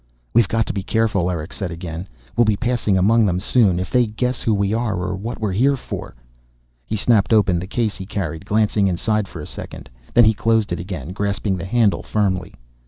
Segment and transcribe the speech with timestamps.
[0.33, 2.09] "We've got to be careful," Erick said again.
[2.35, 3.77] "We'll be passing among them, soon.
[3.79, 6.15] If they guess who we are, or what we're here for"
[6.87, 9.91] He snapped open the case he carried, glancing inside for a second.
[10.15, 12.55] Then he closed it again, grasping the handle firmly.